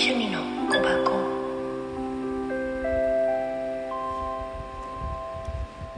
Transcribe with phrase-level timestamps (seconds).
[0.00, 1.12] 趣味の小箱。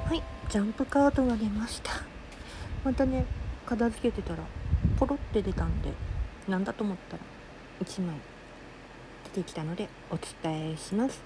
[0.07, 1.93] はいジャンプカードが出ました。
[2.83, 3.27] またね
[3.67, 4.39] 片付けてたら
[4.99, 5.93] ポロって出たんで
[6.49, 7.23] なんだと思ったら
[7.85, 8.17] 1枚
[9.35, 11.23] 出てきたのでお伝えします。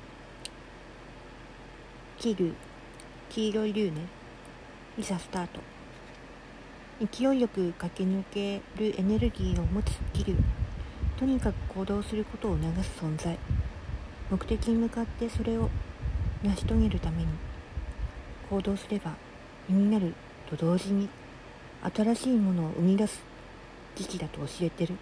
[2.18, 2.54] 黄竜
[3.30, 4.00] 黄色い竜ね
[4.98, 5.61] いざスタート。
[7.00, 10.35] 勢いよく駆け抜けるエネルギーを持つ気流
[11.18, 13.39] とにかく行動することを促す存在。
[14.31, 15.71] 目的に向かってそれを
[16.43, 17.29] 成し遂げるために
[18.50, 19.13] 行動すれば
[19.69, 20.14] 意になる
[20.50, 21.08] と同時に
[21.95, 23.22] 新しいものを生み出す
[23.95, 24.96] 時期だと教えてる。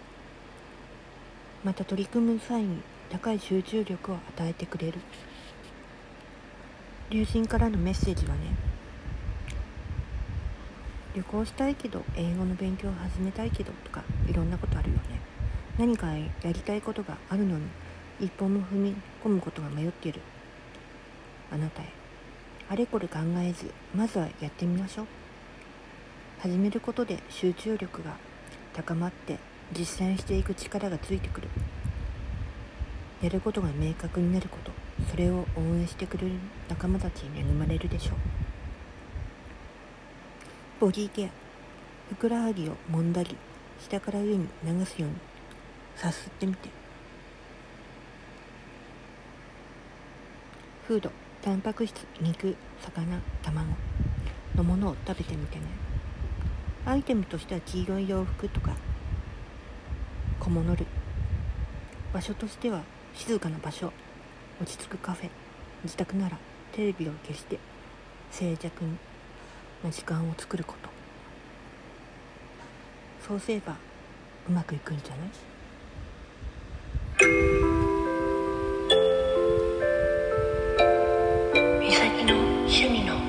[1.63, 4.99] また取り組む際に高い集中力を与えてくれる。
[7.09, 8.41] 友人からのメッセージはね
[11.15, 15.32] 旅行したいけど英語の勉強を始めたいけどとかいろんなことあるよね。
[15.77, 17.65] 何かやりたいことがあるのに
[18.19, 20.21] 一歩も踏み込むことが迷っている。
[21.51, 21.85] あなたへ。
[22.69, 25.07] あれこれ考えずまずはやってみましょう。
[26.41, 28.17] 始めることで集中力が
[28.73, 29.39] 高まって
[29.71, 31.49] 実践していく力がついてくる。
[33.23, 34.71] やることが明確になること
[35.09, 36.33] それを応援してくれる
[36.69, 38.15] 仲間たちに恵まれるでしょう。
[40.81, 41.29] ボディケア。
[42.09, 43.35] ふくらはぎを揉んだり
[43.79, 45.15] 下から上に流すように
[45.95, 46.69] さすってみて。
[50.87, 53.75] フードタンパク質肉魚卵。
[54.55, 55.63] のものを食べてみてね。
[56.85, 58.75] アイテムとしては黄色い洋服とか
[60.39, 60.85] 小物類。
[62.13, 62.83] 場所としては
[63.15, 63.91] 静かな場所。
[64.61, 65.29] 落ち着くカフェ。
[65.83, 66.37] 自宅なら
[66.71, 67.57] テレビを消して
[68.29, 68.71] 静寂
[69.83, 70.89] な時間を作ること。
[73.27, 73.77] そうすれば
[74.47, 75.29] うまくいくんじゃない？
[82.73, 83.22] 美咲の趣味の